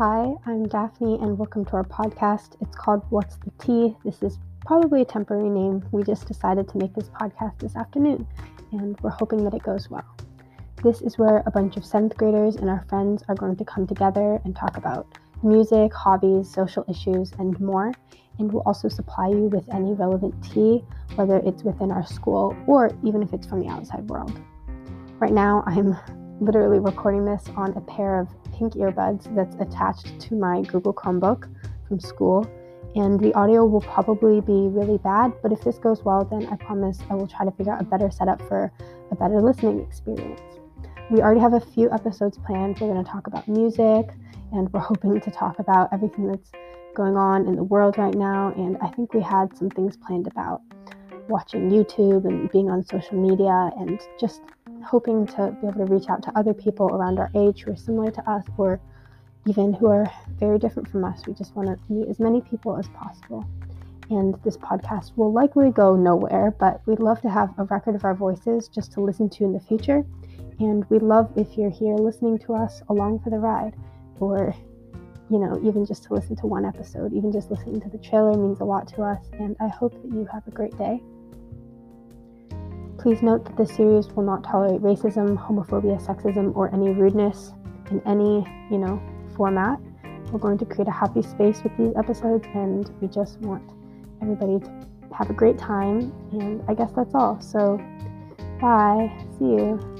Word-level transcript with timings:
Hi, 0.00 0.32
I'm 0.46 0.66
Daphne, 0.66 1.18
and 1.20 1.36
welcome 1.36 1.62
to 1.66 1.72
our 1.72 1.84
podcast. 1.84 2.56
It's 2.62 2.74
called 2.74 3.04
What's 3.10 3.36
the 3.36 3.50
Tea? 3.62 3.94
This 4.02 4.22
is 4.22 4.38
probably 4.64 5.02
a 5.02 5.04
temporary 5.04 5.50
name. 5.50 5.84
We 5.92 6.04
just 6.04 6.26
decided 6.26 6.68
to 6.68 6.78
make 6.78 6.94
this 6.94 7.10
podcast 7.10 7.58
this 7.58 7.76
afternoon, 7.76 8.26
and 8.72 8.98
we're 9.02 9.10
hoping 9.10 9.44
that 9.44 9.52
it 9.52 9.62
goes 9.62 9.90
well. 9.90 10.06
This 10.82 11.02
is 11.02 11.18
where 11.18 11.42
a 11.44 11.50
bunch 11.50 11.76
of 11.76 11.84
seventh 11.84 12.16
graders 12.16 12.56
and 12.56 12.70
our 12.70 12.82
friends 12.88 13.24
are 13.28 13.34
going 13.34 13.56
to 13.56 13.64
come 13.66 13.86
together 13.86 14.40
and 14.46 14.56
talk 14.56 14.78
about 14.78 15.06
music, 15.42 15.92
hobbies, 15.92 16.50
social 16.50 16.82
issues, 16.88 17.32
and 17.38 17.60
more. 17.60 17.92
And 18.38 18.50
we'll 18.50 18.62
also 18.62 18.88
supply 18.88 19.28
you 19.28 19.50
with 19.52 19.68
any 19.68 19.92
relevant 19.92 20.34
tea, 20.42 20.82
whether 21.16 21.42
it's 21.44 21.62
within 21.62 21.90
our 21.92 22.06
school 22.06 22.56
or 22.66 22.90
even 23.04 23.22
if 23.22 23.34
it's 23.34 23.46
from 23.46 23.60
the 23.60 23.68
outside 23.68 24.08
world. 24.08 24.32
Right 25.18 25.34
now, 25.34 25.62
I'm 25.66 25.94
literally 26.40 26.78
recording 26.78 27.24
this 27.24 27.44
on 27.56 27.76
a 27.76 27.80
pair 27.82 28.18
of 28.18 28.28
pink 28.52 28.74
earbuds 28.74 29.32
that's 29.34 29.54
attached 29.56 30.18
to 30.20 30.34
my 30.34 30.62
Google 30.62 30.92
Chromebook 30.92 31.48
from 31.86 32.00
school. 32.00 32.46
And 32.96 33.20
the 33.20 33.32
audio 33.34 33.64
will 33.64 33.82
probably 33.82 34.40
be 34.40 34.68
really 34.68 34.98
bad, 34.98 35.32
but 35.42 35.52
if 35.52 35.60
this 35.60 35.78
goes 35.78 36.02
well, 36.02 36.24
then 36.24 36.46
I 36.46 36.56
promise 36.56 36.98
I 37.08 37.14
will 37.14 37.28
try 37.28 37.44
to 37.44 37.52
figure 37.52 37.72
out 37.72 37.80
a 37.80 37.84
better 37.84 38.10
setup 38.10 38.42
for 38.48 38.72
a 39.12 39.14
better 39.14 39.40
listening 39.40 39.80
experience. 39.80 40.40
We 41.10 41.20
already 41.20 41.40
have 41.40 41.52
a 41.54 41.60
few 41.60 41.90
episodes 41.92 42.38
planned. 42.44 42.80
We're 42.80 42.92
going 42.92 43.04
to 43.04 43.08
talk 43.08 43.26
about 43.28 43.46
music, 43.46 44.10
and 44.52 44.72
we're 44.72 44.80
hoping 44.80 45.20
to 45.20 45.30
talk 45.30 45.58
about 45.60 45.88
everything 45.92 46.26
that's 46.26 46.50
going 46.94 47.16
on 47.16 47.46
in 47.46 47.54
the 47.54 47.64
world 47.64 47.96
right 47.98 48.14
now. 48.14 48.52
And 48.56 48.76
I 48.78 48.88
think 48.88 49.14
we 49.14 49.20
had 49.20 49.56
some 49.56 49.70
things 49.70 49.96
planned 49.96 50.26
about 50.26 50.62
watching 51.28 51.70
YouTube 51.70 52.24
and 52.26 52.50
being 52.50 52.70
on 52.70 52.84
social 52.84 53.16
media 53.16 53.70
and 53.78 54.00
just 54.18 54.42
hoping 54.84 55.26
to 55.26 55.56
be 55.60 55.68
able 55.68 55.86
to 55.86 55.92
reach 55.92 56.08
out 56.08 56.22
to 56.24 56.38
other 56.38 56.54
people 56.54 56.88
around 56.88 57.18
our 57.18 57.30
age 57.34 57.62
who 57.62 57.72
are 57.72 57.76
similar 57.76 58.10
to 58.10 58.30
us 58.30 58.44
or 58.56 58.80
even 59.46 59.72
who 59.72 59.86
are 59.86 60.10
very 60.38 60.58
different 60.58 60.88
from 60.88 61.04
us. 61.04 61.26
We 61.26 61.34
just 61.34 61.54
want 61.56 61.68
to 61.68 61.92
meet 61.92 62.08
as 62.08 62.18
many 62.18 62.40
people 62.40 62.76
as 62.76 62.88
possible. 62.88 63.46
And 64.10 64.34
this 64.42 64.56
podcast 64.56 65.16
will 65.16 65.32
likely 65.32 65.70
go 65.70 65.94
nowhere, 65.94 66.54
but 66.58 66.80
we'd 66.86 66.98
love 66.98 67.20
to 67.22 67.30
have 67.30 67.54
a 67.58 67.64
record 67.64 67.94
of 67.94 68.04
our 68.04 68.14
voices 68.14 68.68
just 68.68 68.92
to 68.92 69.00
listen 69.00 69.28
to 69.30 69.44
in 69.44 69.52
the 69.52 69.60
future. 69.60 70.04
And 70.58 70.84
we'd 70.90 71.02
love 71.02 71.30
if 71.36 71.56
you're 71.56 71.70
here 71.70 71.94
listening 71.94 72.38
to 72.40 72.54
us 72.54 72.82
along 72.88 73.20
for 73.20 73.30
the 73.30 73.38
ride, 73.38 73.74
or, 74.18 74.54
you 75.30 75.38
know, 75.38 75.58
even 75.64 75.86
just 75.86 76.02
to 76.04 76.14
listen 76.14 76.36
to 76.36 76.46
one 76.46 76.66
episode. 76.66 77.14
Even 77.14 77.32
just 77.32 77.50
listening 77.50 77.80
to 77.80 77.88
the 77.88 77.98
trailer 77.98 78.36
means 78.36 78.60
a 78.60 78.64
lot 78.64 78.88
to 78.88 79.02
us. 79.02 79.30
And 79.38 79.56
I 79.60 79.68
hope 79.68 79.92
that 80.02 80.12
you 80.12 80.28
have 80.30 80.46
a 80.46 80.50
great 80.50 80.76
day. 80.76 81.00
Please 83.00 83.22
note 83.22 83.46
that 83.46 83.56
this 83.56 83.74
series 83.74 84.08
will 84.08 84.24
not 84.24 84.44
tolerate 84.44 84.82
racism, 84.82 85.34
homophobia, 85.34 85.98
sexism, 86.04 86.54
or 86.54 86.70
any 86.74 86.90
rudeness 86.90 87.54
in 87.90 88.02
any, 88.06 88.46
you 88.70 88.76
know, 88.76 89.00
format. 89.34 89.78
We're 90.30 90.38
going 90.38 90.58
to 90.58 90.66
create 90.66 90.86
a 90.86 90.92
happy 90.92 91.22
space 91.22 91.62
with 91.62 91.74
these 91.78 91.94
episodes, 91.96 92.46
and 92.54 92.90
we 93.00 93.08
just 93.08 93.40
want 93.40 93.62
everybody 94.20 94.58
to 94.60 94.86
have 95.16 95.30
a 95.30 95.32
great 95.32 95.56
time. 95.56 96.12
And 96.32 96.62
I 96.68 96.74
guess 96.74 96.92
that's 96.92 97.14
all. 97.14 97.40
So, 97.40 97.78
bye. 98.60 99.10
See 99.38 99.46
you. 99.46 99.99